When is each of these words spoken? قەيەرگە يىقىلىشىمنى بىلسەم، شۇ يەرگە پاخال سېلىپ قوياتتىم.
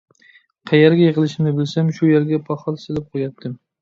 قەيەرگە 0.69 1.03
يىقىلىشىمنى 1.09 1.53
بىلسەم، 1.59 1.91
شۇ 1.99 2.09
يەرگە 2.13 2.41
پاخال 2.49 2.81
سېلىپ 2.87 3.11
قوياتتىم. 3.13 3.55